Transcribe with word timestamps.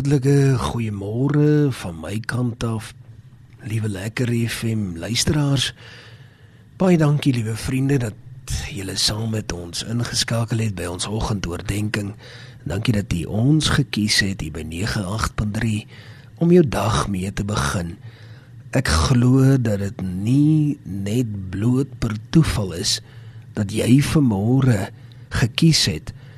Hartlike 0.00 0.56
goeiemôre 0.56 1.68
van 1.76 1.98
my 2.00 2.14
kant 2.24 2.64
af. 2.64 2.94
Liewe 3.68 3.88
lekker 3.92 4.30
FM 4.48 4.96
luisteraars. 4.96 5.74
Baie 6.80 6.96
dankie 6.96 7.34
liewe 7.36 7.52
vriende 7.52 7.98
dat 8.00 8.16
julle 8.72 8.94
saam 8.96 9.34
met 9.36 9.52
ons 9.52 9.84
ingeskakel 9.84 10.62
het 10.64 10.72
by 10.78 10.86
ons 10.88 11.04
oggendoordenkings. 11.04 12.32
Dankie 12.64 12.96
dat 12.96 13.12
jy 13.12 13.26
ons 13.28 13.68
gekies 13.76 14.22
het 14.24 14.40
hier 14.40 14.54
by 14.56 14.64
98.3 14.70 15.84
om 16.40 16.56
jou 16.56 16.64
dag 16.64 17.04
mee 17.12 17.28
te 17.28 17.44
begin. 17.44 17.98
Ek 18.72 18.88
glo 18.88 19.58
dat 19.60 19.84
dit 19.84 20.00
nie 20.00 20.78
net 20.80 21.28
bloot 21.52 21.92
per 22.00 22.16
toeval 22.32 22.72
is 22.80 23.02
dat 23.52 23.68
jy 23.68 24.00
vanmôre 24.14 24.86
gekies 25.42 25.84
het 25.92 26.14
om 26.16 26.29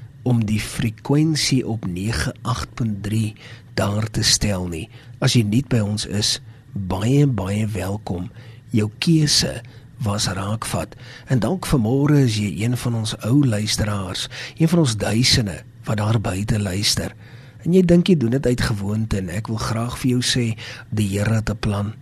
die 0.46 0.60
frekwensie 0.60 1.66
op 1.66 1.86
98.3 1.86 3.32
daar 3.74 4.10
te 4.10 4.22
stel 4.22 4.66
nie. 4.68 4.88
As 5.18 5.34
jy 5.34 5.42
nie 5.42 5.64
by 5.68 5.80
ons 5.80 6.06
is, 6.06 6.40
baie 6.72 7.26
baie 7.26 7.66
welkom. 7.66 8.30
Jou 8.70 8.90
keuse 8.98 9.62
was 10.02 10.26
raakvat. 10.26 10.94
En 11.26 11.38
dalk 11.42 11.66
vanmôre 11.66 12.22
is 12.24 12.38
jy 12.40 12.64
een 12.64 12.76
van 12.76 12.94
ons 13.02 13.14
ou 13.26 13.46
luisteraars, 13.46 14.28
een 14.58 14.68
van 14.68 14.78
ons 14.84 14.96
duisende 14.96 15.62
wat 15.84 15.96
daar 15.96 16.20
buite 16.20 16.60
luister. 16.60 17.14
En 17.62 17.74
jy 17.74 17.82
dink 17.86 18.08
jy 18.10 18.16
doen 18.18 18.34
dit 18.34 18.46
uit 18.46 18.60
gewoonte 18.60 19.18
en 19.18 19.30
ek 19.30 19.50
wil 19.50 19.60
graag 19.62 19.98
vir 20.02 20.16
jou 20.16 20.22
sê 20.26 20.46
die 20.90 21.08
Here 21.14 21.34
het 21.38 21.50
'n 21.50 21.58
plan. 21.58 21.94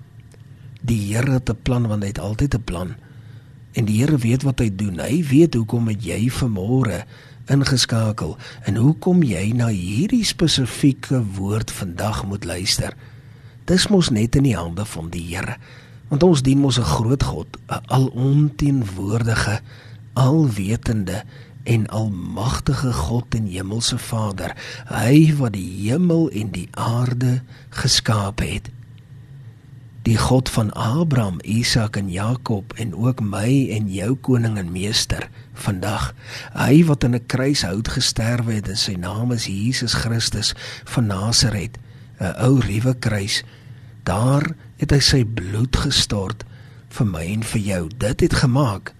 Die 0.81 1.13
Here 1.13 1.33
het 1.33 1.51
'n 1.51 1.63
plan 1.63 1.87
want 1.89 2.03
hy 2.03 2.09
het 2.09 2.19
altyd 2.19 2.55
'n 2.55 2.65
plan. 2.65 2.97
En 3.73 3.87
die 3.87 4.01
Here 4.01 4.19
weet 4.19 4.43
wat 4.43 4.59
hy 4.59 4.71
doen. 4.75 4.99
Hy 4.99 5.21
weet 5.27 5.55
hoekom 5.55 5.91
het 5.93 6.03
jy 6.05 6.27
vanmôre 6.31 7.05
ingeskakel 7.51 8.37
en 8.69 8.79
hoekom 8.79 9.25
jy 9.27 9.51
na 9.59 9.71
hierdie 9.75 10.25
spesifieke 10.27 11.19
woord 11.37 11.71
vandag 11.75 12.23
moet 12.31 12.47
luister. 12.47 12.95
Dis 13.67 13.89
mos 13.91 14.11
net 14.15 14.39
in 14.39 14.47
die 14.47 14.57
hande 14.57 14.87
van 14.87 15.11
die 15.11 15.25
Here. 15.33 15.57
Want 16.11 16.27
ons 16.27 16.43
dien 16.43 16.59
mos 16.59 16.79
'n 16.79 16.87
groot 16.87 17.23
God, 17.23 17.59
'n 17.69 17.83
alomteenwoordige, 17.87 19.61
alwetende 20.15 21.23
en 21.65 21.87
almagtige 21.89 22.93
God 22.93 23.35
en 23.35 23.47
Hemelse 23.47 23.99
Vader, 23.99 24.57
hy 24.87 25.35
wat 25.37 25.53
die 25.53 25.91
hemel 25.91 26.31
en 26.31 26.51
die 26.51 26.69
aarde 26.73 27.43
geskaap 27.71 28.41
het 28.41 28.71
die 30.03 30.17
God 30.17 30.49
van 30.49 30.73
Abraham, 30.73 31.39
Isak 31.45 31.97
en 31.97 32.09
Jakob 32.11 32.73
en 32.81 32.95
ook 32.95 33.21
my 33.21 33.69
en 33.75 33.91
jou 33.93 34.15
koning 34.17 34.57
en 34.59 34.73
meester 34.73 35.29
vandag. 35.61 36.15
Hy 36.57 36.85
wat 36.89 37.05
aan 37.05 37.15
'n 37.15 37.27
kruishout 37.27 37.89
gesterwe 37.89 38.53
het 38.53 38.69
en 38.69 38.77
sy 38.77 38.95
naam 38.95 39.33
is 39.33 39.47
Jesus 39.47 39.95
Christus 39.95 40.55
van 40.85 41.07
Nasaret, 41.07 41.79
'n 42.21 42.35
ou 42.41 42.61
ruwe 42.61 42.95
kruis. 42.99 43.45
Daar 44.05 44.55
het 44.77 44.91
hy 44.91 45.01
sy 45.01 45.25
bloed 45.25 45.77
gestort 45.77 46.45
vir 46.89 47.07
my 47.07 47.25
en 47.33 47.43
vir 47.43 47.61
jou. 47.61 47.89
Dit 47.99 48.21
het 48.21 48.35
gemaak. 48.35 48.95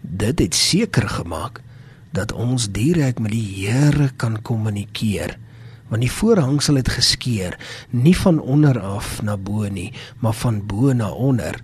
Dit 0.00 0.38
het 0.38 0.54
seker 0.54 1.08
gemaak 1.08 1.60
dat 2.12 2.32
ons 2.32 2.70
direk 2.70 3.18
met 3.18 3.30
die 3.30 3.66
Here 3.66 4.10
kan 4.16 4.42
kommunikeer 4.42 5.38
want 5.88 6.02
die 6.02 6.12
voorhangsel 6.12 6.80
het 6.80 6.88
geskeur 6.88 7.58
nie 7.90 8.16
van 8.16 8.40
onder 8.40 8.80
af 8.80 9.22
na 9.22 9.36
bo 9.36 9.68
nie 9.68 9.92
maar 10.18 10.34
van 10.34 10.66
bo 10.66 10.92
na 10.92 11.10
onder 11.10 11.60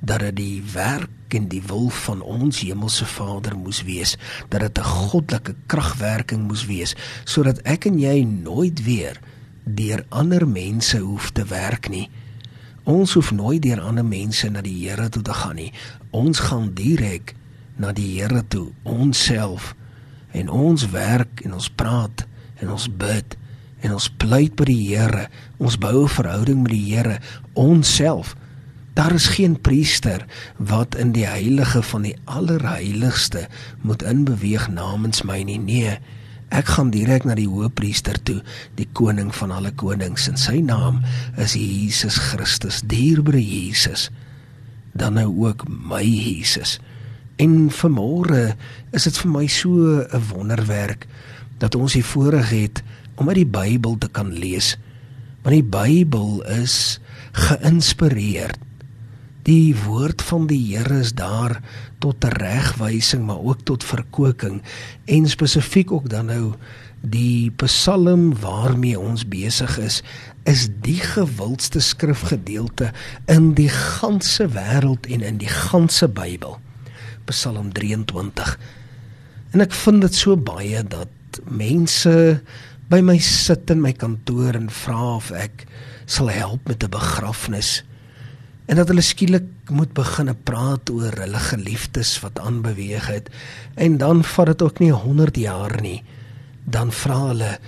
dat 0.00 0.20
dit 0.20 0.36
die 0.36 0.62
werk 0.72 1.10
en 1.32 1.48
die 1.48 1.62
wil 1.66 1.88
van 1.88 2.20
ons 2.20 2.60
hemelse 2.60 3.06
Vader 3.06 3.56
moes 3.56 3.82
wees 3.82 4.16
dat 4.48 4.60
dit 4.60 4.78
'n 4.78 4.84
goddelike 4.84 5.54
kragwerking 5.66 6.46
moes 6.48 6.66
wees 6.66 6.94
sodat 7.24 7.58
ek 7.62 7.84
en 7.86 7.98
jy 7.98 8.22
nooit 8.24 8.84
weer 8.84 9.20
deur 9.64 10.04
ander 10.08 10.48
mense 10.48 10.98
hoef 10.98 11.30
te 11.30 11.44
werk 11.44 11.88
nie. 11.88 12.10
Ons 12.82 13.12
hoef 13.14 13.30
nooit 13.30 13.62
deur 13.62 13.80
ander 13.80 14.04
mense 14.04 14.48
na 14.50 14.60
die 14.60 14.74
Here 14.88 15.08
toe 15.08 15.22
te 15.22 15.34
gaan 15.34 15.56
nie. 15.56 15.72
Ons 16.10 16.38
gaan 16.48 16.72
direk 16.74 17.34
na 17.76 17.92
die 17.92 18.18
Here 18.18 18.42
toe 18.48 18.72
onsself 18.82 19.74
en 20.32 20.48
ons 20.48 20.88
werk 20.90 21.44
en 21.44 21.54
ons 21.54 21.70
praat 21.70 22.26
en 22.58 22.70
ons 22.70 22.88
bid 22.96 23.36
en 23.82 23.96
ons 23.96 24.08
pleit 24.22 24.54
by 24.58 24.66
die 24.68 24.80
Here. 24.92 25.28
Ons 25.58 25.78
bou 25.78 26.04
'n 26.04 26.08
verhouding 26.08 26.62
met 26.62 26.72
die 26.72 26.94
Here 26.94 27.18
onsself. 27.54 28.36
Daar 28.94 29.12
is 29.12 29.26
geen 29.26 29.60
priester 29.60 30.26
wat 30.56 30.94
in 30.94 31.12
die 31.12 31.26
heilige 31.26 31.82
van 31.82 32.02
die 32.02 32.16
allerheiligste 32.24 33.48
moet 33.80 34.02
inbeweeg 34.02 34.68
namens 34.68 35.22
my 35.22 35.42
nie. 35.42 35.58
Nee, 35.58 35.98
ek 36.52 36.68
gaan 36.76 36.90
direk 36.92 37.24
na 37.24 37.34
die 37.34 37.48
hoëpriester 37.48 38.22
toe, 38.22 38.42
die 38.76 38.88
koning 38.92 39.34
van 39.34 39.50
alle 39.50 39.72
konings 39.72 40.28
en 40.28 40.36
sy 40.36 40.60
naam 40.60 41.00
is 41.40 41.56
Jesus 41.56 42.18
Christus, 42.18 42.82
dierbare 42.84 43.40
Jesus. 43.40 44.10
Dan 44.92 45.16
nou 45.16 45.30
ook 45.46 45.64
my 45.68 46.04
Jesus. 46.04 46.78
En 47.40 47.70
vanmôre 47.72 48.52
is 48.92 49.08
dit 49.08 49.18
vir 49.24 49.30
my 49.30 49.46
so 49.46 50.04
'n 50.04 50.22
wonderwerk 50.28 51.06
dat 51.58 51.74
ons 51.74 51.92
hier 51.94 52.04
voorreg 52.04 52.50
het 52.50 52.82
om 53.22 53.30
uit 53.30 53.44
die 53.44 53.52
Bybel 53.54 53.96
te 54.02 54.10
kan 54.10 54.32
lees. 54.34 54.74
Want 55.46 55.54
die 55.54 55.66
Bybel 55.66 56.42
is 56.58 56.98
geïnspireer. 57.38 58.54
Die 59.46 59.74
woord 59.84 60.22
van 60.22 60.46
die 60.50 60.60
Here 60.70 61.00
is 61.02 61.14
daar 61.18 61.60
tot 62.02 62.24
regwysing, 62.38 63.24
maar 63.26 63.42
ook 63.42 63.62
tot 63.66 63.84
verkoeking 63.86 64.60
en 65.10 65.28
spesifiek 65.30 65.92
ook 65.94 66.08
dan 66.10 66.30
nou 66.30 66.54
die 67.02 67.50
Psalm 67.62 68.30
waarmee 68.38 68.98
ons 68.98 69.24
besig 69.26 69.78
is, 69.82 70.02
is 70.46 70.68
die 70.82 71.00
gewildste 71.02 71.82
skrifgedeelte 71.82 72.92
in 73.30 73.52
die 73.58 73.70
ganse 73.70 74.46
wêreld 74.54 75.06
en 75.10 75.26
in 75.26 75.38
die 75.42 75.50
ganse 75.50 76.06
Bybel. 76.10 76.58
Psalm 77.30 77.72
23. 77.74 78.54
En 79.54 79.66
ek 79.66 79.74
vind 79.74 80.06
dit 80.06 80.14
so 80.14 80.38
baie 80.38 80.82
dat 80.86 81.42
mense 81.50 82.42
by 82.92 83.00
my 83.00 83.16
sit 83.16 83.70
in 83.72 83.80
my 83.80 83.94
kantoor 83.96 84.52
en 84.58 84.66
vra 84.68 85.14
of 85.14 85.30
ek 85.32 85.62
sal 86.04 86.28
help 86.28 86.66
met 86.68 86.84
'n 86.84 86.92
begrafnis. 86.92 87.84
En 88.68 88.76
dat 88.76 88.88
hulle 88.88 89.00
skielik 89.00 89.48
moet 89.70 89.92
begin 89.96 90.28
praat 90.44 90.90
oor 90.90 91.12
hulle 91.16 91.40
geliefdes 91.40 92.20
wat 92.20 92.38
aanbeweeg 92.38 93.06
het. 93.06 93.30
En 93.74 93.96
dan 93.96 94.24
vat 94.24 94.46
dit 94.46 94.62
ook 94.62 94.78
nie 94.78 94.92
100 94.92 95.36
jaar 95.36 95.80
nie. 95.80 96.04
Dan 96.64 96.92
vra 96.92 97.26
hulle 97.32 97.58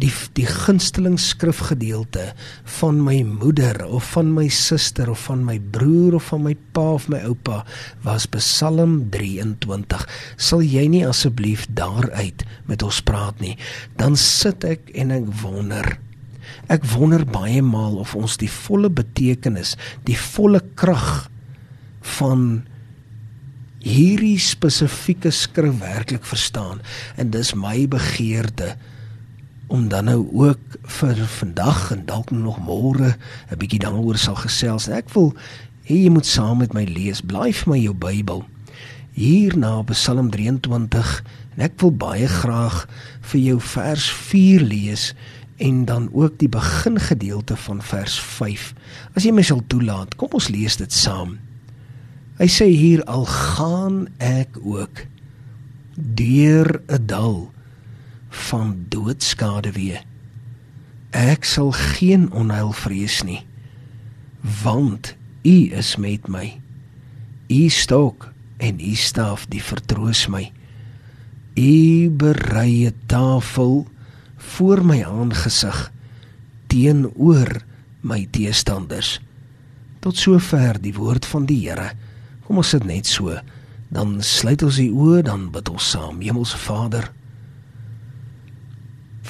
die 0.00 0.10
die 0.36 0.46
gunsteling 0.48 1.18
skrifgedeelte 1.20 2.30
van 2.78 3.00
my 3.04 3.18
moeder 3.26 3.82
of 3.84 4.12
van 4.14 4.30
my 4.36 4.46
suster 4.52 5.10
of 5.12 5.26
van 5.28 5.42
my 5.44 5.58
broer 5.74 6.16
of 6.16 6.30
van 6.32 6.44
my 6.46 6.54
pa 6.74 6.86
of 6.96 7.08
my 7.12 7.20
oupa 7.28 7.60
was 8.06 8.28
Psalm 8.32 8.96
23 9.12 10.06
sal 10.40 10.64
jy 10.64 10.86
nie 10.92 11.04
asseblief 11.06 11.66
daaruit 11.76 12.46
met 12.70 12.84
ons 12.86 13.02
praat 13.04 13.40
nie? 13.44 13.56
Dan 14.00 14.16
sit 14.16 14.64
ek 14.64 14.88
en 14.94 15.12
ek 15.14 15.28
wonder. 15.42 15.98
Ek 16.72 16.84
wonder 16.94 17.26
baie 17.26 17.60
maal 17.64 17.98
of 18.00 18.14
ons 18.16 18.38
die 18.40 18.50
volle 18.50 18.90
betekenis 18.92 19.76
die 20.08 20.18
volle 20.18 20.62
krag 20.80 21.28
van 22.18 22.62
hierdie 23.80 24.38
spesifieke 24.40 25.32
skrif 25.32 25.78
werklik 25.80 26.24
verstaan. 26.28 26.80
En 27.16 27.32
dis 27.32 27.52
my 27.56 27.84
begeerte 27.88 28.74
om 29.70 29.88
dan 29.88 30.04
nou 30.04 30.26
ook 30.32 30.78
vir 30.98 31.18
vandag 31.38 31.90
en 31.94 32.02
dalk 32.06 32.30
nog 32.30 32.58
môre 32.66 33.14
'n 33.50 33.58
bietjie 33.58 33.78
daaroor 33.78 34.18
sal 34.18 34.34
gesels. 34.34 34.88
Ek 34.88 35.10
wil 35.14 35.34
hê 35.86 35.94
jy 35.94 36.10
moet 36.10 36.26
saam 36.26 36.58
met 36.58 36.72
my 36.72 36.84
lees. 36.84 37.20
Blaai 37.20 37.52
vir 37.52 37.68
my 37.68 37.78
jou 37.78 37.94
Bybel. 37.94 38.44
Hier 39.12 39.56
na 39.58 39.82
Psalm 39.82 40.30
23 40.30 41.22
en 41.56 41.62
ek 41.62 41.80
wil 41.80 41.92
baie 41.92 42.26
graag 42.26 42.88
vir 43.20 43.40
jou 43.40 43.60
vers 43.60 44.10
4 44.10 44.60
lees 44.60 45.14
en 45.56 45.84
dan 45.84 46.08
ook 46.12 46.38
die 46.38 46.48
begingedeelte 46.48 47.56
van 47.56 47.82
vers 47.82 48.20
5. 48.20 48.74
As 49.14 49.22
jy 49.22 49.32
my 49.32 49.42
sal 49.42 49.62
toelaat, 49.66 50.16
kom 50.16 50.28
ons 50.32 50.48
lees 50.48 50.76
dit 50.76 50.92
saam. 50.92 51.38
Hy 52.38 52.46
sê 52.46 52.64
hier 52.64 53.04
al 53.04 53.26
gaan 53.26 54.08
ek 54.18 54.58
ook 54.62 55.06
deur 55.94 56.80
'n 56.88 57.06
dal 57.06 57.52
van 58.30 58.74
doodskade 58.88 59.72
wee. 59.72 60.00
Ek 61.10 61.44
sal 61.44 61.72
geen 61.74 62.28
onheil 62.32 62.72
vrees 62.72 63.22
nie, 63.26 63.42
want 64.62 65.14
U 65.42 65.56
is 65.72 65.96
met 65.96 66.28
my. 66.28 66.60
U 67.50 67.68
stok 67.68 68.28
en 68.60 68.80
U 68.80 68.94
staf 68.94 69.46
die 69.50 69.62
vertroos 69.62 70.26
my. 70.30 70.52
U 71.56 72.10
berei 72.10 72.86
'n 72.86 72.94
tafel 73.06 73.86
voor 74.36 74.84
my 74.84 75.02
aangesig 75.02 75.92
teenoor 76.66 77.62
my 78.00 78.28
teestanders. 78.30 79.20
Tot 80.00 80.16
sover 80.16 80.80
die 80.80 80.94
woord 80.94 81.26
van 81.26 81.46
die 81.46 81.68
Here. 81.68 81.92
Kom 82.46 82.56
ons 82.56 82.68
sit 82.68 82.84
net 82.84 83.06
so, 83.06 83.34
dan 83.88 84.22
sluit 84.22 84.62
ons 84.62 84.76
die 84.76 84.90
oë, 84.90 85.22
dan 85.22 85.50
bid 85.50 85.68
ons 85.68 85.90
saam. 85.90 86.20
Hemelse 86.20 86.58
Vader, 86.58 87.10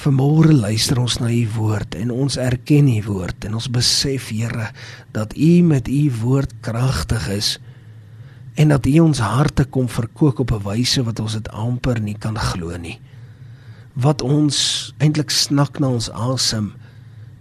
Vanmôre 0.01 0.49
luister 0.49 0.97
ons 0.97 1.19
na 1.21 1.27
u 1.29 1.43
woord 1.53 1.93
en 1.93 2.09
ons 2.09 2.35
erken 2.41 2.87
u 2.89 2.95
woord 3.05 3.45
en 3.45 3.59
ons 3.59 3.67
besef 3.69 4.31
Here 4.33 4.71
dat 5.13 5.35
u 5.37 5.49
met 5.61 5.85
u 5.85 5.99
woord 6.23 6.55
kragtig 6.65 7.27
is 7.29 7.49
en 8.57 8.71
dat 8.73 8.87
u 8.89 8.95
ons 9.03 9.19
harte 9.21 9.67
kom 9.69 9.85
verkoop 9.85 10.39
op 10.41 10.51
'n 10.57 10.63
wyse 10.65 11.03
wat 11.05 11.19
ons 11.21 11.35
dit 11.37 11.49
amper 11.49 12.01
nie 12.01 12.17
kan 12.17 12.37
glo 12.37 12.77
nie. 12.77 12.97
Wat 13.93 14.21
ons 14.21 14.93
eintlik 14.97 15.29
snak 15.29 15.79
na 15.79 15.87
ons 15.87 16.09
asem 16.09 16.73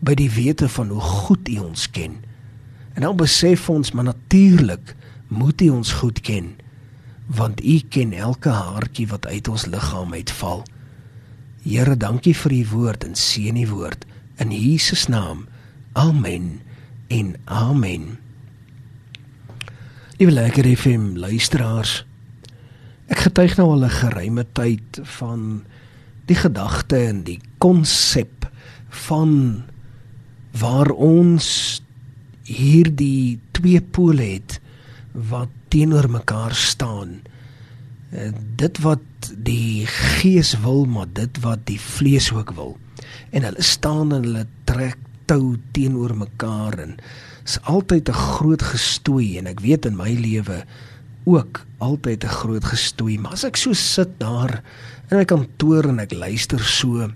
by 0.00 0.14
die 0.14 0.30
wete 0.30 0.68
van 0.68 0.88
hoe 0.88 1.00
goed 1.00 1.48
u 1.48 1.58
ons 1.58 1.90
ken. 1.90 2.20
En 2.94 3.02
nou 3.02 3.14
besef 3.14 3.70
ons 3.70 3.92
maar 3.92 4.04
natuurlik 4.04 4.96
moet 5.28 5.60
u 5.60 5.68
ons 5.68 5.92
goed 5.92 6.20
ken 6.20 6.60
want 7.26 7.64
u 7.64 7.78
ken 7.88 8.12
elke 8.12 8.48
haartjie 8.48 9.06
wat 9.06 9.26
uit 9.26 9.48
ons 9.48 9.66
liggaam 9.66 10.12
uitval. 10.12 10.64
Here, 11.60 11.92
dankie 11.92 12.32
vir 12.32 12.52
u 12.56 12.62
woord 12.72 13.04
en 13.04 13.14
seën 13.14 13.56
u 13.60 13.66
woord 13.68 14.06
in 14.40 14.52
Jesus 14.54 15.06
naam. 15.12 15.44
Amen. 15.92 16.60
En 17.12 17.34
amen. 17.44 18.16
Liewe 20.16 20.32
lekker 20.32 20.64
FM 20.76 21.16
luisteraars. 21.20 22.04
Ek 23.12 23.26
getuig 23.26 23.58
nou 23.58 23.68
al 23.74 23.84
'n 23.84 23.92
geruime 23.92 24.44
tyd 24.52 25.00
van 25.20 25.64
die 26.24 26.36
gedagte 26.36 26.96
en 26.96 27.22
die 27.28 27.40
konsep 27.58 28.48
van 28.88 29.64
waar 30.56 30.90
ons 30.90 31.82
hierdie 32.44 33.38
twee 33.52 33.80
pole 33.80 34.22
het 34.22 34.60
wat 35.12 35.48
teenoor 35.68 36.10
mekaar 36.10 36.54
staan. 36.54 37.20
En 38.10 38.34
dit 38.58 38.78
wat 38.82 39.30
die 39.36 39.86
gees 39.86 40.56
wil, 40.64 40.84
maar 40.84 41.06
dit 41.12 41.40
wat 41.44 41.62
die 41.70 41.80
vlees 41.80 42.32
ook 42.32 42.52
wil. 42.58 42.76
En 43.30 43.46
hulle 43.46 43.62
staan 43.62 44.12
en 44.12 44.26
hulle 44.26 44.46
trek 44.64 44.98
tou 45.30 45.56
teenoor 45.72 46.16
mekaar 46.18 46.78
en 46.82 46.96
is 47.46 47.58
altyd 47.62 48.08
'n 48.08 48.22
groot 48.36 48.62
gestoei 48.62 49.38
en 49.38 49.46
ek 49.46 49.60
weet 49.60 49.86
in 49.86 49.96
my 49.96 50.12
lewe 50.14 50.64
ook 51.24 51.64
altyd 51.78 52.24
'n 52.24 52.36
groot 52.42 52.64
gestoei, 52.64 53.18
maar 53.18 53.32
as 53.32 53.44
ek 53.44 53.56
so 53.56 53.72
sit 53.72 54.18
daar 54.18 54.62
in 55.10 55.16
my 55.16 55.24
kantoor 55.24 55.88
en 55.88 55.98
ek 55.98 56.12
luister 56.12 56.60
so 56.60 57.10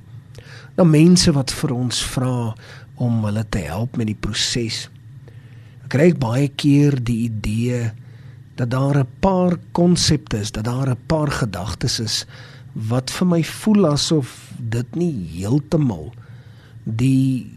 na 0.76 0.85
mense 0.85 1.32
wat 1.32 1.52
vir 1.52 1.73
ons 1.75 2.02
vra 2.02 2.55
om 2.94 3.25
hulle 3.25 3.44
te 3.49 3.58
help 3.58 3.96
met 3.96 4.06
die 4.06 4.19
proses. 4.20 4.88
Ek 5.85 5.91
kry 5.94 6.12
baie 6.12 6.49
keer 6.49 7.05
die 7.05 7.25
idee 7.31 7.93
dat 8.55 8.71
daar 8.71 8.99
'n 8.99 9.09
paar 9.21 9.56
konsepte 9.73 10.39
is, 10.39 10.53
dat 10.53 10.65
daar 10.65 10.91
'n 10.91 11.06
paar 11.06 11.31
gedagtes 11.31 12.01
is 12.01 12.27
wat 12.75 13.11
vir 13.15 13.27
my 13.31 13.43
voel 13.47 13.87
asof 13.95 14.51
dit 14.59 14.97
nie 14.99 15.15
heeltemal 15.39 16.11
die 16.85 17.55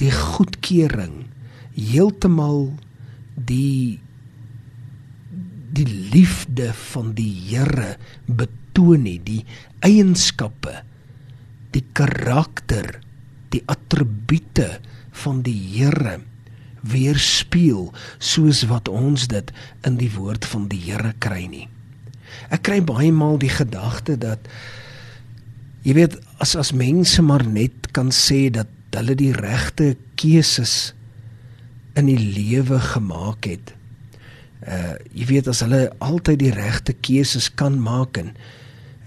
die 0.00 0.12
goedkeuring 0.12 1.28
heeltemal 1.76 2.72
die 3.34 4.00
die 5.78 5.86
liefde 6.14 6.72
van 6.92 7.12
die 7.18 7.30
Here 7.50 7.96
betoon 8.24 9.04
nie 9.04 9.18
die 9.20 9.42
eienskappe 9.84 10.80
die 11.76 11.84
karakter 11.92 12.98
die 13.52 13.62
attribute 13.68 14.80
van 15.24 15.44
die 15.44 15.58
Here 15.76 16.18
weerspieël 16.86 17.92
soos 18.18 18.64
wat 18.70 18.88
ons 18.88 19.28
dit 19.30 19.52
in 19.86 19.98
die 20.00 20.10
woord 20.14 20.46
van 20.46 20.68
die 20.70 20.80
Here 20.88 21.14
kry 21.18 21.46
nie. 21.50 21.66
Ek 22.54 22.64
kry 22.68 22.80
baie 22.84 23.12
maal 23.12 23.38
die 23.40 23.52
gedagte 23.52 24.16
dat 24.20 24.48
jy 25.86 25.96
weet 25.96 26.18
as 26.42 26.54
as 26.58 26.74
mense 26.76 27.22
maar 27.22 27.46
net 27.46 27.90
kan 27.96 28.12
sê 28.14 28.48
dat 28.52 28.70
hulle 28.96 29.16
die 29.18 29.32
regte 29.36 29.96
keuses 30.18 30.92
in 31.98 32.08
die 32.10 32.18
lewe 32.18 32.78
gemaak 32.92 33.48
het. 33.50 33.74
Uh 34.66 34.94
jy 35.14 35.28
weet 35.32 35.50
as 35.50 35.62
hulle 35.64 35.88
altyd 36.04 36.40
die 36.42 36.54
regte 36.54 36.94
keuses 36.94 37.50
kan 37.50 37.78
maak 37.82 38.20
en 38.20 38.34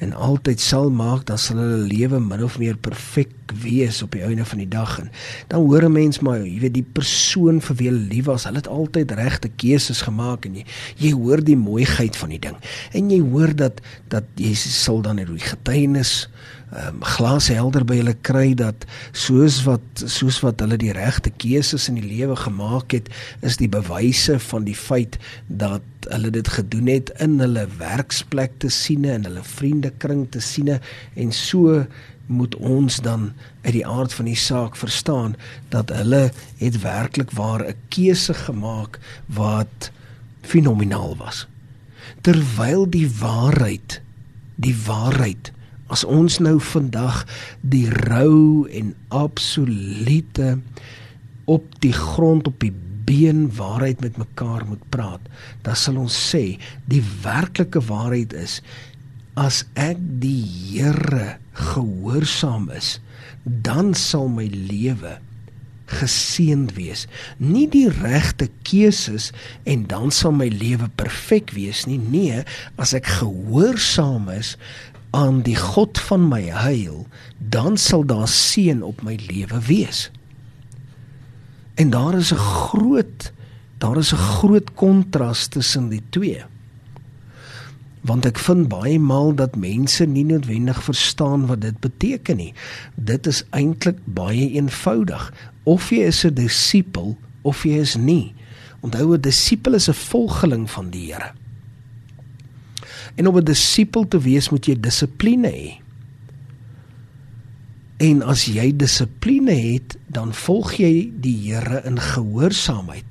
en 0.02 0.16
altyd 0.18 0.60
sal 0.60 0.90
maak 0.90 1.28
dan 1.30 1.38
sal 1.38 1.60
hulle 1.62 1.86
lewe 1.86 2.20
min 2.20 2.44
of 2.44 2.58
meer 2.58 2.78
perfek 2.78 3.36
wees 3.62 4.02
op 4.02 4.12
die 4.16 4.24
einde 4.24 4.46
van 4.46 4.58
die 4.58 4.68
dag 4.68 5.00
en 5.00 5.12
dan 5.48 5.66
hoor 5.66 5.84
'n 5.84 5.92
mens 5.92 6.20
maar 6.20 6.40
jy 6.46 6.60
weet 6.60 6.74
die 6.74 6.88
persoon 6.94 7.62
vir 7.62 7.76
wie 7.76 7.90
hulle 7.90 8.08
lief 8.14 8.26
was, 8.26 8.44
hulle 8.44 8.58
het 8.58 8.68
altyd 8.68 9.12
regte 9.12 9.50
keuses 9.50 10.02
gemaak 10.02 10.46
en 10.46 10.56
jy 10.56 10.66
jy 10.98 11.12
hoor 11.12 11.44
die 11.44 11.58
mooiheid 11.58 12.16
van 12.16 12.30
die 12.30 12.40
ding. 12.40 12.56
En 12.92 13.10
jy 13.10 13.20
hoor 13.20 13.56
dat 13.56 13.82
dat 14.08 14.24
Jesus 14.36 14.84
sal 14.84 15.02
dan 15.02 15.18
hierdie 15.18 15.40
getuienis 15.40 16.30
um, 16.72 17.02
glashelder 17.04 17.86
by 17.88 18.00
hulle 18.02 18.16
kry 18.26 18.52
dat 18.58 18.86
soos 19.12 19.62
wat 19.68 20.04
soos 20.04 20.42
wat 20.46 20.62
hulle 20.64 20.78
die 20.82 20.94
regte 20.96 21.32
keuses 21.42 21.88
in 21.92 22.00
die 22.00 22.08
lewe 22.08 22.38
gemaak 22.40 22.96
het, 22.96 23.10
is 23.46 23.60
die 23.62 23.70
bewyse 23.72 24.38
van 24.52 24.68
die 24.68 24.78
feit 24.78 25.18
dat 25.48 25.86
hulle 26.10 26.32
dit 26.34 26.48
gedoen 26.48 26.90
het 26.90 27.12
in 27.22 27.38
hulle 27.42 27.68
werksplek 27.80 28.58
te 28.64 28.72
siene 28.74 29.14
en 29.18 29.28
hulle 29.30 29.44
vriendekring 29.46 30.26
te 30.34 30.42
siene 30.44 30.80
en 31.20 31.36
so 31.36 31.84
moet 32.32 32.56
ons 32.56 33.00
dan 33.04 33.32
uit 33.62 33.74
die 33.74 33.88
aard 33.88 34.14
van 34.14 34.26
die 34.26 34.40
saak 34.40 34.76
verstaan 34.80 35.36
dat 35.70 35.92
hulle 35.94 36.32
het 36.58 36.82
werklik 36.82 37.32
waar 37.38 37.66
'n 37.68 37.76
keuse 37.90 38.34
gemaak 38.34 39.00
wat 39.26 39.92
fenomenaal 40.42 41.18
was. 41.18 41.48
Terwyl 42.22 42.90
die 42.90 43.10
waarheid 43.20 44.02
die 44.62 44.76
waarheid 44.86 45.52
as 45.92 46.04
ons 46.08 46.40
nou 46.40 46.56
vandag 46.72 47.26
die 47.62 47.90
rou 48.08 48.68
en 48.72 48.94
absolute 49.10 50.60
op 51.52 51.68
die 51.84 51.94
grond 51.96 52.48
op 52.48 52.62
die 52.64 52.74
been 53.12 53.50
waarheid 53.58 54.00
met 54.00 54.20
mekaar 54.22 54.64
moet 54.70 54.84
praat, 54.94 55.24
dan 55.66 55.76
sal 55.76 55.98
ons 56.00 56.16
sê 56.16 56.56
die 56.88 57.02
werklike 57.24 57.82
waarheid 57.90 58.36
is 58.38 58.62
as 59.40 59.64
ek 59.80 60.00
die 60.22 60.44
Here 60.72 61.38
gehoorsaam 61.56 62.70
is, 62.72 63.00
dan 63.44 63.94
sal 63.98 64.30
my 64.32 64.48
lewe 64.52 65.18
geseënd 65.92 66.72
wees. 66.78 67.06
Nie 67.38 67.66
die 67.72 67.90
regte 67.92 68.48
keuses 68.68 69.32
en 69.68 69.84
dan 69.92 70.12
sal 70.16 70.32
my 70.36 70.48
lewe 70.48 70.88
perfek 70.96 71.52
wees 71.56 71.84
nie. 71.90 72.00
Nee, 72.00 72.44
as 72.80 72.96
ek 72.96 73.10
gehoorsaam 73.20 74.30
is, 74.32 74.56
aan 75.12 75.42
die 75.44 75.58
God 75.60 76.00
van 76.08 76.30
my 76.32 76.46
heil, 76.56 77.04
dan 77.52 77.76
sal 77.76 78.06
daar 78.08 78.30
seën 78.32 78.80
op 78.84 79.04
my 79.04 79.18
lewe 79.28 79.60
wees. 79.68 80.08
En 81.76 81.92
daar 81.92 82.16
is 82.16 82.32
'n 82.32 82.40
groot 82.40 83.32
daar 83.82 83.98
is 83.98 84.14
'n 84.14 84.24
groot 84.38 84.74
kontras 84.74 85.48
tussen 85.48 85.90
die 85.90 86.04
twee. 86.10 86.44
Want 88.02 88.26
ek 88.26 88.40
vind 88.42 88.68
baie 88.68 89.00
maal 89.00 89.36
dat 89.38 89.56
mense 89.56 90.06
nie 90.06 90.26
noodwendig 90.26 90.84
verstaan 90.84 91.46
wat 91.48 91.62
dit 91.62 91.80
beteken 91.80 92.38
nie. 92.38 92.54
Dit 92.96 93.28
is 93.30 93.44
eintlik 93.50 94.00
baie 94.06 94.50
eenvoudig. 94.58 95.34
Of 95.64 95.92
jy 95.94 96.08
is 96.10 96.26
'n 96.26 96.34
disipel 96.34 97.18
of 97.42 97.64
jy 97.64 97.78
is 97.82 97.96
nie. 97.96 98.34
Onthou 98.82 99.14
'n 99.14 99.22
disipel 99.22 99.74
is 99.74 99.90
'n 99.90 99.94
volgeling 99.94 100.70
van 100.70 100.90
die 100.90 101.14
Here. 101.14 101.32
En 103.16 103.28
om 103.28 103.38
'n 103.38 103.44
disipel 103.44 104.08
te 104.08 104.20
wees, 104.20 104.50
moet 104.50 104.66
jy 104.66 104.80
dissipline 104.80 105.48
hê. 105.48 105.80
En 107.98 108.22
as 108.22 108.46
jy 108.46 108.76
dissipline 108.76 109.52
het, 109.52 109.98
dan 110.08 110.34
volg 110.34 110.74
jy 110.74 111.12
die 111.22 111.38
Here 111.52 111.82
in 111.86 112.00
gehoorsaamheid. 112.00 113.06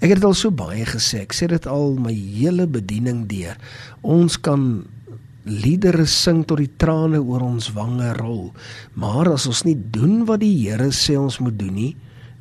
Ek 0.00 0.10
het 0.10 0.18
dit 0.20 0.28
al 0.28 0.36
so 0.36 0.52
baie 0.52 0.84
gesê. 0.84 1.22
Ek 1.24 1.32
sê 1.32 1.48
dit 1.48 1.66
al 1.66 1.96
my 2.00 2.12
hele 2.12 2.66
bediening 2.68 3.24
deur. 3.30 3.56
Ons 4.02 4.36
kan 4.36 4.84
liedere 5.46 6.06
sing 6.10 6.42
tot 6.44 6.58
die 6.58 6.72
trane 6.80 7.20
oor 7.22 7.44
ons 7.46 7.70
wange 7.76 8.10
rol, 8.18 8.50
maar 8.98 9.30
as 9.30 9.46
ons 9.46 9.62
nie 9.62 9.76
doen 9.94 10.24
wat 10.26 10.42
die 10.42 10.50
Here 10.64 10.90
sê 10.90 11.14
ons 11.18 11.38
moet 11.38 11.54
doen 11.58 11.74
nie, 11.74 11.92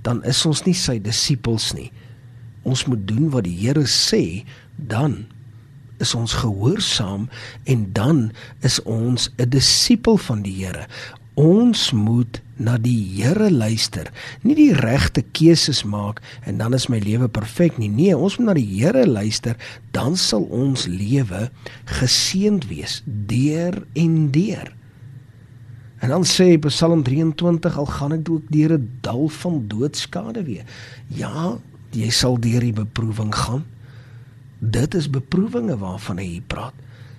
dan 0.06 0.24
is 0.26 0.42
ons 0.50 0.64
nie 0.66 0.74
sy 0.78 0.98
disippels 1.02 1.72
nie. 1.78 1.92
Ons 2.66 2.88
moet 2.90 3.04
doen 3.06 3.30
wat 3.34 3.46
die 3.46 3.54
Here 3.62 3.86
sê, 3.86 4.42
dan 4.78 5.28
is 6.02 6.16
ons 6.18 6.34
gehoorsaam 6.42 7.30
en 7.72 7.86
dan 7.94 8.32
is 8.66 8.82
ons 8.84 9.30
'n 9.38 9.50
disipel 9.50 10.18
van 10.18 10.42
die 10.42 10.66
Here. 10.66 10.88
Ons 11.36 11.92
moet 11.94 12.42
na 12.58 12.78
die 12.78 12.98
Here 13.16 13.50
luister, 13.52 14.12
nie 14.44 14.56
die 14.56 14.74
regte 14.74 15.24
keuses 15.36 15.84
maak 15.84 16.22
en 16.46 16.58
dan 16.62 16.74
is 16.74 16.88
my 16.92 17.00
lewe 17.04 17.28
perfek 17.28 17.78
nie. 17.78 17.90
Nee, 17.90 18.16
ons 18.16 18.38
moet 18.40 18.48
na 18.52 18.56
die 18.58 18.68
Here 18.68 19.06
luister, 19.08 19.60
dan 19.92 20.16
sal 20.20 20.48
ons 20.54 20.88
lewe 20.88 21.50
geseënd 22.00 22.68
wees 22.72 23.02
deur 23.06 23.82
en 23.94 24.32
deur. 24.32 24.72
En 26.04 26.12
dan 26.12 26.26
sê 26.28 26.54
Psalm 26.68 27.04
23 27.04 27.78
al 27.78 27.88
gaan 27.90 28.14
ek 28.20 28.30
ook 28.30 28.50
deur 28.54 28.78
'n 28.78 28.90
dal 29.02 29.28
van 29.28 29.64
doodskade 29.68 30.44
weer. 30.44 30.66
Ja, 31.08 31.58
jy 31.92 32.10
sal 32.10 32.40
deur 32.40 32.60
die 32.60 32.74
beproewing 32.74 33.36
gaan. 33.36 33.66
Dit 34.60 34.94
is 34.94 35.10
beproewinge 35.10 35.78
waarvan 35.78 36.18
hy 36.18 36.42
praat. 36.48 36.74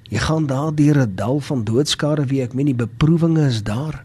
Jy 0.09 0.19
gaan 0.19 0.47
daar 0.47 0.75
deur 0.75 1.03
'n 1.03 1.15
dal 1.15 1.41
van 1.41 1.65
doodskade 1.65 2.27
wie 2.27 2.43
ek 2.43 2.55
meen 2.55 2.67
die 2.67 2.87
beproewinge 2.87 3.47
is 3.47 3.63
daar. 3.63 4.05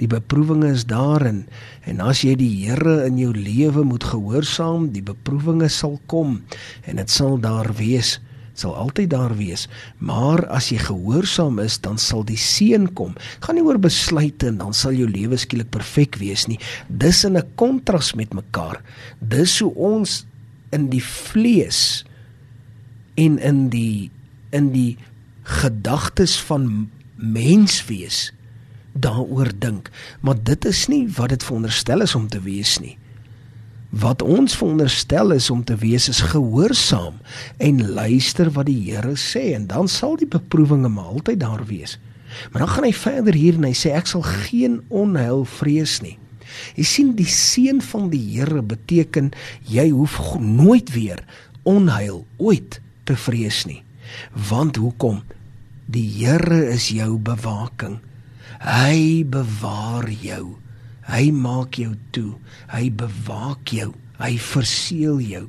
Die 0.00 0.08
beproewinge 0.08 0.72
is 0.72 0.86
daar 0.86 1.22
en 1.26 1.46
en 1.84 2.00
as 2.00 2.22
jy 2.22 2.34
die 2.38 2.50
Here 2.64 3.04
in 3.06 3.18
jou 3.18 3.32
lewe 3.34 3.84
moet 3.84 4.04
gehoorsaam, 4.04 4.92
die 4.94 5.02
beproewinge 5.02 5.68
sal 5.68 6.00
kom 6.06 6.42
en 6.86 6.96
dit 6.96 7.10
sal 7.10 7.38
daar 7.42 7.72
wees 7.78 8.20
sal 8.54 8.74
altyd 8.76 9.10
daar 9.10 9.32
wees. 9.36 9.66
Maar 9.98 10.44
as 10.52 10.70
jy 10.72 10.78
gehoorsaam 10.82 11.60
is, 11.62 11.78
dan 11.80 11.98
sal 12.00 12.24
die 12.28 12.38
seën 12.40 12.88
kom. 12.96 13.14
Gaan 13.44 13.56
nie 13.58 13.64
oor 13.64 13.80
besluite 13.80 14.50
en 14.50 14.60
dan 14.60 14.76
sal 14.76 14.96
jou 14.96 15.08
lewe 15.08 15.38
skielik 15.40 15.70
perfek 15.72 16.18
wees 16.20 16.46
nie. 16.50 16.60
Dis 16.88 17.24
in 17.24 17.36
'n 17.36 17.48
kontras 17.56 18.12
met 18.14 18.34
mekaar. 18.34 18.82
Dis 19.20 19.58
hoe 19.60 19.72
ons 19.74 20.26
in 20.70 20.88
die 20.90 21.02
vlees 21.02 22.04
en 23.16 23.38
in 23.38 23.68
die 23.68 24.10
in 24.52 24.72
die 24.72 24.96
gedagtes 25.42 26.36
van 26.40 26.90
menswees 27.16 28.32
daaroor 28.92 29.52
dink, 29.58 29.90
maar 30.20 30.36
dit 30.42 30.64
is 30.64 30.86
nie 30.88 31.06
wat 31.16 31.28
dit 31.28 31.44
veronderstel 31.44 32.04
is 32.04 32.14
om 32.14 32.28
te 32.28 32.40
wees 32.40 32.78
nie 32.80 32.96
wat 33.92 34.22
ons 34.24 34.54
veronderstel 34.56 35.34
is 35.36 35.50
om 35.52 35.60
te 35.64 35.74
wees 35.76 36.08
is 36.08 36.22
gehoorsaam 36.32 37.18
en 37.60 37.82
luister 37.92 38.48
wat 38.56 38.66
die 38.70 38.78
Here 38.88 39.12
sê 39.20 39.52
en 39.52 39.66
dan 39.68 39.88
sal 39.88 40.16
die 40.16 40.28
beproewinge 40.28 40.88
maar 40.88 41.12
altyd 41.12 41.40
daar 41.40 41.60
wees. 41.68 41.98
Maar 42.50 42.64
dan 42.64 42.72
gaan 42.72 42.86
hy 42.88 42.92
verder 42.96 43.36
hier 43.36 43.58
en 43.60 43.66
hy 43.68 43.74
sê 43.76 43.92
ek 43.92 44.08
sal 44.08 44.24
geen 44.24 44.80
onheil 44.88 45.44
vrees 45.58 45.98
nie. 46.00 46.16
Jy 46.76 46.86
sien 46.88 47.10
die 47.18 47.28
seën 47.28 47.82
van 47.84 48.08
die 48.12 48.22
Here 48.32 48.64
beteken 48.64 49.34
jy 49.68 49.90
hoef 49.92 50.16
nooit 50.40 50.94
weer 50.96 51.20
onheil 51.68 52.24
ooit 52.40 52.80
te 53.04 53.16
vrees 53.16 53.66
nie. 53.68 53.82
Want 54.48 54.80
hoekom? 54.80 55.20
Die 55.92 56.08
Here 56.16 56.64
is 56.72 56.88
jou 56.88 57.18
bewaking. 57.20 58.00
Hy 58.62 59.24
bewaar 59.26 60.06
jou. 60.22 60.58
Hy 61.10 61.24
maak 61.34 61.80
jou 61.82 61.96
toe. 62.14 62.36
Hy 62.70 62.92
bewaak 62.94 63.72
jou. 63.74 63.90
Hy 64.22 64.36
verseël 64.38 65.18
jou. 65.18 65.46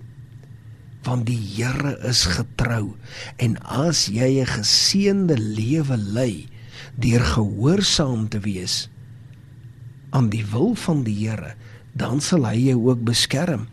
Want 1.05 1.27
die 1.27 1.37
Here 1.37 1.93
is 2.07 2.23
getrou 2.25 2.95
en 3.37 3.57
as 3.61 4.07
jy 4.07 4.41
'n 4.41 4.49
geseënde 4.49 5.37
lewe 5.37 5.97
lei 5.97 6.47
deur 6.97 7.21
gehoorsaam 7.21 8.29
te 8.29 8.39
wees 8.39 8.89
aan 10.09 10.29
die 10.29 10.45
wil 10.45 10.75
van 10.75 11.03
die 11.03 11.15
Here, 11.27 11.55
dan 11.93 12.21
sal 12.21 12.45
hy 12.45 12.69
jou 12.69 12.89
ook 12.89 13.03
beskerm. 13.03 13.67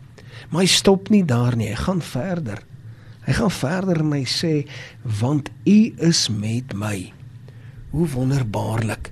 Maar 0.49 0.61
hy 0.61 0.67
stop 0.67 1.09
nie 1.09 1.23
daar 1.25 1.55
nie. 1.55 1.69
Hy 1.69 1.75
gaan 1.75 2.01
verder. 2.01 2.61
Hy 3.25 3.33
gaan 3.33 3.53
verder 3.53 4.01
en 4.01 4.11
hy 4.11 4.25
sê 4.25 4.67
want 5.03 5.49
u 5.65 5.93
is 5.97 6.29
met 6.29 6.73
my. 6.73 7.13
Hoe 7.91 8.07
wonderbaarlik. 8.07 9.11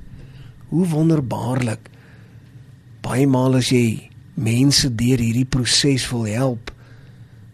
Hoe 0.69 0.85
wonderbaarlik 0.85 1.89
baie 3.01 3.25
maal 3.29 3.57
as 3.57 3.71
jy 3.73 4.09
mense 4.39 4.89
deur 4.93 5.19
hierdie 5.19 5.47
proses 5.49 6.05
wil 6.11 6.27
help, 6.29 6.71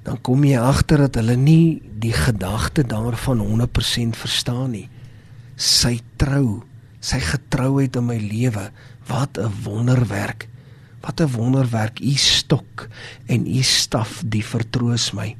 dan 0.05 0.19
kom 0.21 0.43
jy 0.45 0.59
agter 0.59 1.05
dat 1.05 1.17
hulle 1.21 1.37
nie 1.39 1.81
die 2.01 2.13
gedagte 2.13 2.83
daarvan 2.85 3.41
100% 3.41 4.19
verstaan 4.19 4.75
nie. 4.75 4.87
Sy 5.55 5.95
trou, 6.21 6.61
sy 6.99 7.21
getrouheid 7.23 7.95
in 7.97 8.09
my 8.09 8.19
lewe, 8.19 8.69
wat 9.07 9.37
'n 9.39 9.49
wonderwerk. 9.63 10.47
Wat 11.01 11.21
'n 11.21 11.31
wonderwerk 11.31 11.99
u 12.01 12.13
stok 12.13 12.89
en 13.27 13.47
u 13.47 13.61
staf 13.63 14.21
die 14.25 14.43
vertroos 14.43 15.13
my. 15.13 15.35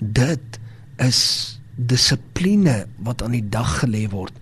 Dit 0.00 0.58
is 0.98 1.60
dissipline 1.76 2.86
wat 2.98 3.22
aan 3.22 3.32
die 3.32 3.48
dag 3.48 3.80
gelê 3.80 4.08
word 4.10 4.34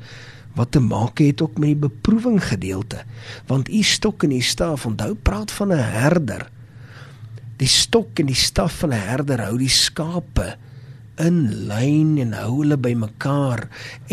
wat 0.58 0.74
te 0.74 0.82
maak 0.82 1.22
het 1.22 1.42
ook 1.42 1.58
met 1.58 1.72
die 1.72 1.82
beproewing 1.88 2.40
gedeelte. 2.44 3.04
Want 3.46 3.70
u 3.70 3.82
stok 3.82 4.26
en 4.26 4.36
u 4.36 4.40
staf, 4.42 4.86
onthou 4.86 5.14
praat 5.14 5.50
van 5.50 5.72
'n 5.72 5.84
herder. 6.02 6.50
Die 7.56 7.68
stok 7.68 8.18
en 8.18 8.26
die 8.26 8.42
staf 8.48 8.78
van 8.78 8.90
'n 8.90 9.04
herder 9.10 9.40
hou 9.40 9.58
die 9.58 9.68
skape 9.68 10.56
in 11.18 11.66
lyn 11.68 12.16
en 12.22 12.32
hou 12.36 12.60
hulle 12.60 12.78
bymekaar 12.78 13.64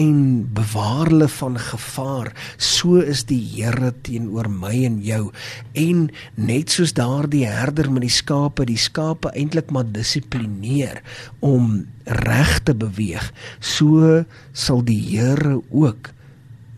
en 0.02 0.18
bewaar 0.58 1.12
hulle 1.12 1.28
van 1.30 1.60
gevaar. 1.62 2.32
So 2.58 3.02
is 3.02 3.26
die 3.30 3.42
Here 3.56 3.94
teenoor 4.02 4.50
my 4.50 4.74
en 4.88 4.98
jou. 5.06 5.30
En 5.74 6.10
net 6.36 6.74
soos 6.74 6.96
daardie 6.98 7.46
herder 7.46 7.92
met 7.94 8.08
die 8.08 8.14
skape, 8.14 8.66
die 8.66 8.80
skape 8.82 9.32
eintlik 9.36 9.72
maar 9.72 9.86
dissiplineer 9.86 11.04
om 11.40 11.86
reg 12.06 12.60
te 12.66 12.76
beweeg, 12.78 13.32
so 13.60 14.26
sal 14.54 14.84
die 14.86 15.02
Here 15.14 15.62
ook 15.70 16.15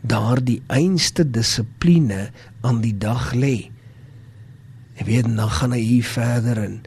daardie 0.08 0.62
einste 0.68 1.26
dissipline 1.26 2.30
aan 2.62 2.82
die 2.84 2.96
dag 2.98 3.34
lê. 3.36 3.70
Jy 4.98 5.06
weet 5.10 5.28
dan 5.38 5.52
gaan 5.60 5.76
hy 5.76 5.82
hier 5.84 6.08
verder 6.08 6.62
en 6.64 6.80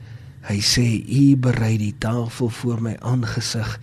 hy 0.48 0.58
sê 0.64 0.86
u 1.04 1.36
berei 1.36 1.76
die 1.78 1.94
tafel 2.02 2.50
voor 2.60 2.80
my 2.82 2.96
aangesig 3.06 3.76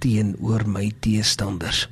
teenoor 0.00 0.64
my 0.70 0.88
teestanders. 1.04 1.86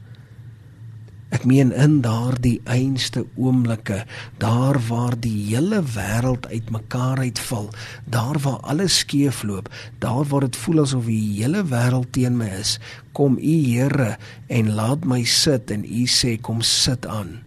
Ek 1.34 1.42
meen 1.50 1.72
in 1.74 1.96
daardie 2.04 2.60
einste 2.70 3.24
oomblikke, 3.34 4.04
daar 4.38 4.78
waar 4.86 5.16
die 5.18 5.48
hele 5.48 5.80
wêreld 5.96 6.46
uitmekaar 6.46 7.24
uitval, 7.26 7.72
daar 8.06 8.38
waar 8.44 8.60
alles 8.62 9.00
skeefloop, 9.02 9.70
daar 9.98 10.22
waar 10.30 10.46
dit 10.46 10.58
voel 10.62 10.84
asof 10.84 11.08
die 11.10 11.40
hele 11.40 11.64
wêreld 11.72 12.12
teen 12.14 12.38
my 12.38 12.52
is, 12.60 12.76
kom 13.14 13.38
U 13.38 13.56
Here 13.64 14.16
en 14.52 14.74
laat 14.74 15.06
my 15.08 15.22
sit 15.24 15.70
en 15.74 15.86
U 15.86 16.04
sê 16.10 16.36
kom 16.42 16.62
sit 16.66 17.06
aan. 17.06 17.38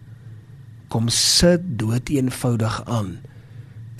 Kom 0.88 1.12
sit 1.12 1.76
dood 1.80 2.08
eenvoudig 2.08 2.80
aan. 2.88 3.18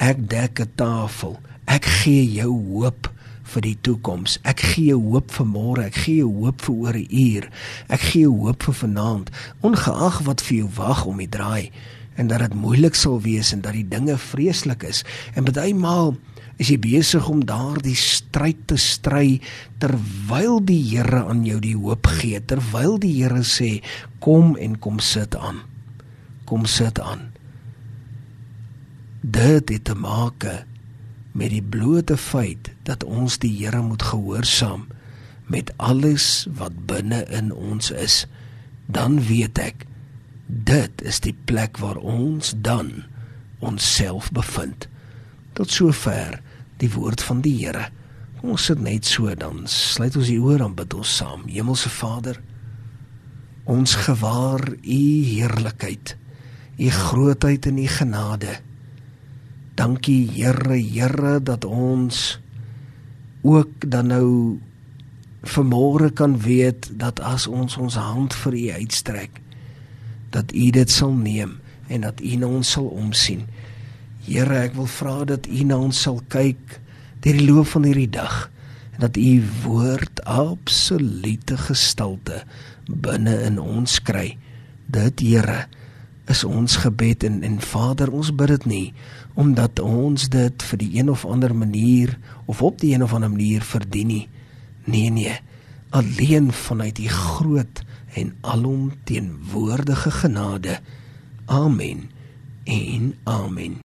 Ek 0.00 0.24
dek 0.30 0.60
'n 0.60 0.72
tafel. 0.74 1.38
Ek 1.66 1.84
gee 1.84 2.24
jou 2.24 2.52
hoop 2.72 3.12
vir 3.52 3.62
die 3.64 3.76
toekoms. 3.80 4.38
Ek 4.44 4.60
gee 4.60 4.92
jou 4.92 5.00
hoop 5.12 5.30
vir 5.30 5.46
môre, 5.46 5.84
ek 5.88 5.96
gee 6.04 6.20
jou 6.22 6.32
hoop 6.44 6.60
vir 6.64 6.74
oor 6.74 6.96
'n 6.96 7.08
uur. 7.10 7.44
Ek 7.88 8.00
gee 8.00 8.22
jou 8.22 8.36
hoop 8.44 8.62
vir 8.62 8.74
vanaand, 8.74 9.30
ongeag 9.62 10.22
wat 10.26 10.40
vir 10.40 10.56
jou 10.58 10.70
wag 10.76 11.04
om 11.04 11.18
die 11.18 11.28
draai 11.28 11.70
en 12.18 12.26
dat 12.26 12.40
dit 12.42 12.54
moeilik 12.54 12.94
sal 12.94 13.20
wees 13.22 13.52
en 13.52 13.60
dat 13.60 13.72
die 13.72 13.88
dinge 13.88 14.16
vreeslik 14.18 14.82
is. 14.82 15.04
En 15.34 15.44
baie 15.44 15.74
maal 15.74 16.16
is 16.58 16.72
jy 16.72 16.78
besig 16.82 17.26
om 17.30 17.44
daardie 17.46 17.96
stryd 17.96 18.64
te 18.70 18.76
stry 18.82 19.38
terwyl 19.82 20.58
die 20.66 20.80
Here 20.90 21.22
aan 21.30 21.44
jou 21.46 21.60
die 21.62 21.76
hoop 21.78 22.10
gee, 22.18 22.40
terwyl 22.42 22.98
die 22.98 23.14
Here 23.20 23.44
sê 23.46 23.78
kom 24.22 24.56
en 24.58 24.74
kom 24.82 24.98
sit 24.98 25.36
aan. 25.38 25.62
Kom 26.50 26.66
sit 26.66 26.98
aan. 26.98 27.28
Dit 29.22 29.70
het 29.70 29.84
te 29.86 29.94
maak 29.94 30.46
met 31.38 31.52
die 31.54 31.62
blote 31.62 32.16
feit 32.18 32.72
dat 32.88 33.06
ons 33.06 33.38
die 33.38 33.52
Here 33.60 33.82
moet 33.84 34.02
gehoorsaam 34.02 34.88
met 35.48 35.70
alles 35.78 36.48
wat 36.58 36.74
binne 36.90 37.22
in 37.32 37.52
ons 37.54 37.92
is, 37.94 38.26
dan 38.90 39.20
weet 39.28 39.60
ek 39.62 39.86
dit 40.48 41.02
is 41.06 41.22
die 41.24 41.36
plek 41.46 41.78
waar 41.78 42.00
ons 42.00 42.52
dan 42.56 43.04
onsself 43.64 44.32
bevind. 44.34 44.88
Tot 45.54 45.70
sover 45.70 46.40
die 46.78 46.90
woord 46.92 47.22
van 47.22 47.42
die 47.44 47.56
Here. 47.58 47.88
Kom 48.38 48.54
ons 48.54 48.68
sit 48.70 48.80
net 48.82 49.06
so 49.08 49.32
dan 49.34 49.64
sluit 49.70 50.16
ons 50.16 50.30
die 50.30 50.38
oor 50.38 50.62
en 50.62 50.76
bid 50.78 50.94
ons 50.94 51.16
saam. 51.20 51.46
Hemelse 51.50 51.90
Vader, 51.90 52.38
ons 53.68 53.94
gewaar 54.06 54.62
u 54.78 55.02
heerlikheid, 55.26 56.14
u 56.78 56.90
grootheid 56.94 57.66
en 57.66 57.82
u 57.82 57.88
genade. 57.98 58.60
Dankie 59.78 60.22
Here, 60.30 60.78
Here 60.78 61.38
dat 61.42 61.64
ons 61.64 62.38
ook 63.42 63.90
dan 63.90 64.10
nou 64.10 64.58
vermoere 65.42 66.10
kan 66.10 66.40
weet 66.40 66.90
dat 66.98 67.20
as 67.20 67.46
ons 67.46 67.76
ons 67.76 67.94
hand 67.94 68.34
vir 68.34 68.54
U 68.54 68.64
uitstrek 68.82 69.40
dat 70.34 70.52
U 70.52 70.70
dit 70.70 70.90
sal 70.90 71.14
neem 71.14 71.58
en 71.88 72.04
dat 72.04 72.20
U 72.20 72.36
na 72.36 72.46
ons 72.46 72.70
sal 72.70 72.88
omsien. 72.92 73.46
Here, 74.28 74.58
ek 74.60 74.74
wil 74.76 74.88
vra 74.92 75.22
dat 75.24 75.46
U 75.48 75.62
na 75.64 75.78
ons 75.80 76.02
sal 76.04 76.18
kyk 76.28 76.60
deur 77.24 77.38
die 77.38 77.46
loop 77.48 77.70
van 77.72 77.86
hierdie 77.88 78.10
dag 78.12 78.50
en 78.92 79.06
dat 79.06 79.16
U 79.16 79.30
woord 79.64 80.20
absolute 80.28 81.56
gestalte 81.64 82.42
binne 82.88 83.38
in 83.46 83.56
ons 83.62 83.96
kry. 84.04 84.34
Dit 84.92 85.24
Here 85.24 85.64
is 86.28 86.44
ons 86.44 86.76
gebed 86.84 87.24
en 87.24 87.40
en 87.46 87.56
Vader 87.64 88.12
ons 88.12 88.34
bid 88.36 88.52
dit 88.52 88.68
nie 88.68 88.86
omdat 89.38 89.80
ons 89.80 90.28
dit 90.28 90.68
vir 90.70 90.80
die 90.82 90.90
een 90.98 91.08
of 91.08 91.24
ander 91.24 91.54
manier 91.56 92.12
of 92.50 92.60
op 92.60 92.80
die 92.82 92.92
een 92.92 93.06
of 93.06 93.14
ander 93.16 93.32
manier 93.32 93.64
verdien 93.64 94.12
nie. 94.12 94.24
Nee 94.84 95.08
nee. 95.14 95.40
Alleen 95.88 96.52
vanuit 96.52 96.98
u 96.98 97.08
groot 97.08 97.84
en 98.12 98.34
alom 98.40 98.92
teenwoordige 99.08 100.10
genade. 100.10 100.80
Amen 101.46 102.10
en 102.68 103.14
amen 103.24 103.76